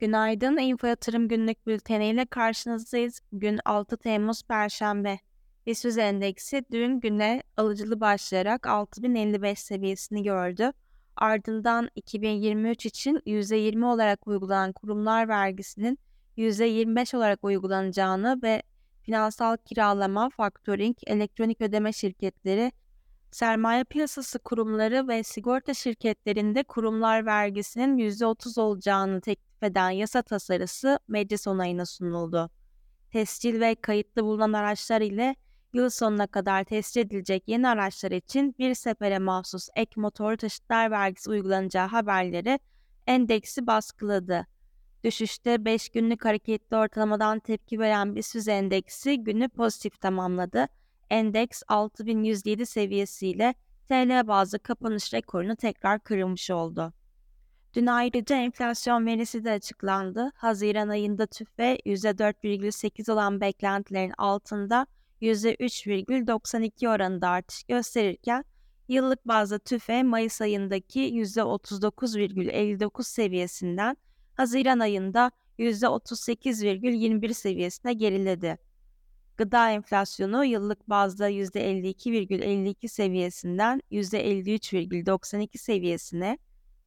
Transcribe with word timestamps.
Günaydın, 0.00 0.56
Info 0.56 0.86
Yatırım 0.86 1.28
Günlük 1.28 1.66
Bülteni 1.66 2.06
ile 2.06 2.26
karşınızdayız. 2.26 3.20
Bugün 3.32 3.60
6 3.64 3.96
Temmuz 3.96 4.42
Perşembe. 4.42 5.18
BIST 5.66 5.98
endeksi 5.98 6.64
dün 6.70 7.00
güne 7.00 7.42
alıcılı 7.56 8.00
başlayarak 8.00 8.66
6055 8.66 9.58
seviyesini 9.58 10.22
gördü. 10.22 10.72
Ardından 11.16 11.90
2023 11.94 12.86
için 12.86 13.22
%20 13.26 13.84
olarak 13.86 14.26
uygulanan 14.26 14.72
kurumlar 14.72 15.28
vergisinin 15.28 15.98
%25 16.36 17.16
olarak 17.16 17.44
uygulanacağını 17.44 18.40
ve 18.42 18.62
finansal 19.02 19.56
kiralama, 19.56 20.30
faktöring, 20.30 20.96
elektronik 21.06 21.60
ödeme 21.60 21.92
şirketleri, 21.92 22.72
sermaye 23.30 23.84
piyasası 23.84 24.38
kurumları 24.38 25.08
ve 25.08 25.22
sigorta 25.22 25.74
şirketlerinde 25.74 26.62
kurumlar 26.62 27.26
vergisinin 27.26 27.98
%30 27.98 28.60
olacağını 28.60 29.20
teklif 29.20 29.47
eden 29.62 29.90
yasa 29.90 30.22
tasarısı 30.22 30.98
meclis 31.08 31.46
onayına 31.46 31.86
sunuldu. 31.86 32.50
Tescil 33.12 33.60
ve 33.60 33.74
kayıtlı 33.74 34.24
bulunan 34.24 34.52
araçlar 34.52 35.00
ile 35.00 35.36
yıl 35.72 35.90
sonuna 35.90 36.26
kadar 36.26 36.64
tescil 36.64 37.00
edilecek 37.00 37.42
yeni 37.46 37.68
araçlar 37.68 38.10
için 38.10 38.54
bir 38.58 38.74
sefere 38.74 39.18
mahsus 39.18 39.68
ek 39.76 40.00
motor 40.00 40.36
taşıtlar 40.36 40.90
vergisi 40.90 41.30
uygulanacağı 41.30 41.88
haberleri 41.88 42.60
endeksi 43.06 43.66
baskıladı. 43.66 44.46
Düşüşte 45.04 45.64
5 45.64 45.88
günlük 45.88 46.24
hareketli 46.24 46.76
ortalamadan 46.76 47.38
tepki 47.38 47.78
veren 47.78 48.16
BIST 48.16 48.48
endeksi 48.48 49.24
günü 49.24 49.48
pozitif 49.48 50.00
tamamladı. 50.00 50.66
Endeks 51.10 51.62
6107 51.68 52.66
seviyesiyle 52.66 53.54
TL 53.88 54.28
bazlı 54.28 54.58
kapanış 54.58 55.14
rekorunu 55.14 55.56
tekrar 55.56 56.00
kırılmış 56.00 56.50
oldu. 56.50 56.92
Dün 57.74 57.86
ayrıca 57.86 58.36
enflasyon 58.36 59.06
verisi 59.06 59.44
de 59.44 59.50
açıklandı. 59.50 60.32
Haziran 60.34 60.88
ayında 60.88 61.26
tüfe 61.26 61.78
%4,8 61.86 63.12
olan 63.12 63.40
beklentilerin 63.40 64.12
altında 64.18 64.86
%3,92 65.22 66.88
oranında 66.88 67.28
artış 67.28 67.64
gösterirken 67.64 68.44
yıllık 68.88 69.28
bazda 69.28 69.58
tüfe 69.58 70.02
Mayıs 70.02 70.40
ayındaki 70.40 71.00
%39,59 71.00 73.04
seviyesinden 73.04 73.96
Haziran 74.34 74.78
ayında 74.78 75.30
%38,21 75.58 77.34
seviyesine 77.34 77.92
geriledi. 77.92 78.58
Gıda 79.36 79.70
enflasyonu 79.70 80.44
yıllık 80.44 80.88
bazda 80.88 81.30
%52,52 81.30 82.88
seviyesinden 82.88 83.82
%53,92 83.90 85.58
seviyesine, 85.58 86.38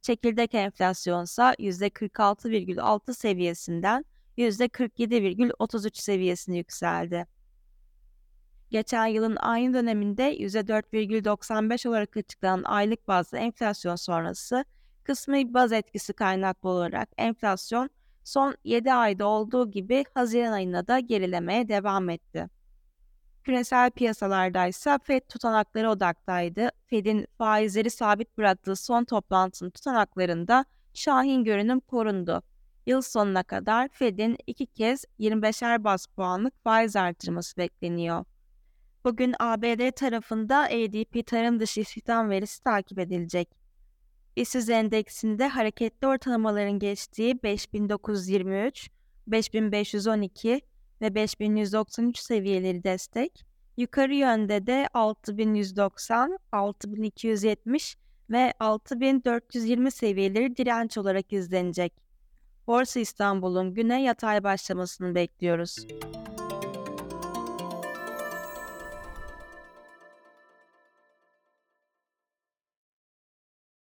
çekirdek 0.02 0.54
enflasyonsa 0.54 1.54
%46,6 1.54 3.14
seviyesinden 3.14 4.04
%47,33 4.38 6.00
seviyesine 6.00 6.56
yükseldi. 6.56 7.26
Geçen 8.70 9.06
yılın 9.06 9.36
aynı 9.36 9.74
döneminde 9.74 10.36
%4,95 10.36 11.88
olarak 11.88 12.16
açıklanan 12.16 12.62
aylık 12.64 13.08
bazlı 13.08 13.38
enflasyon 13.38 13.96
sonrası 13.96 14.64
kısmi 15.04 15.54
baz 15.54 15.72
etkisi 15.72 16.12
kaynaklı 16.12 16.68
olarak 16.68 17.08
enflasyon 17.18 17.90
son 18.24 18.56
7 18.64 18.92
ayda 18.92 19.26
olduğu 19.26 19.70
gibi 19.70 20.04
Haziran 20.14 20.52
ayında 20.52 20.86
da 20.86 20.98
gerilemeye 20.98 21.68
devam 21.68 22.10
etti. 22.10 22.48
Küresel 23.44 23.90
piyasalarda 23.90 24.66
ise 24.66 24.98
Fed 25.02 25.20
tutanakları 25.28 25.90
odaktaydı. 25.90 26.70
Fed'in 26.86 27.26
faizleri 27.38 27.90
sabit 27.90 28.38
bıraktığı 28.38 28.76
son 28.76 29.04
toplantının 29.04 29.70
tutanaklarında 29.70 30.64
şahin 30.94 31.44
görünüm 31.44 31.80
korundu. 31.80 32.42
Yıl 32.86 33.02
sonuna 33.02 33.42
kadar 33.42 33.88
Fed'in 33.88 34.36
iki 34.46 34.66
kez 34.66 35.04
25'er 35.20 35.84
bas 35.84 36.06
puanlık 36.06 36.64
faiz 36.64 36.96
artırması 36.96 37.56
bekleniyor. 37.56 38.24
Bugün 39.04 39.34
ABD 39.40 39.90
tarafında 39.90 40.58
ADP 40.58 41.26
tarım 41.26 41.60
dışı 41.60 41.80
istihdam 41.80 42.30
verisi 42.30 42.62
takip 42.62 42.98
edilecek. 42.98 43.48
İşsiz 44.36 44.70
endeksinde 44.70 45.48
hareketli 45.48 46.06
ortalamaların 46.06 46.78
geçtiği 46.78 47.42
5923, 47.42 48.90
5512 49.26 50.60
ve 51.02 51.14
5193 51.14 52.18
seviyeleri 52.18 52.84
destek, 52.84 53.44
yukarı 53.76 54.14
yönde 54.14 54.66
de 54.66 54.88
6190, 54.94 56.38
6270 56.52 57.96
ve 58.30 58.52
6420 58.60 59.90
seviyeleri 59.90 60.56
direnç 60.56 60.98
olarak 60.98 61.32
izlenecek. 61.32 61.92
Borsa 62.66 63.00
İstanbul'un 63.00 63.74
güne 63.74 64.02
yatay 64.02 64.44
başlamasını 64.44 65.14
bekliyoruz. 65.14 65.86